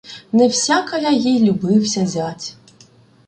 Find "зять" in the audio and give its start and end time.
2.07-2.57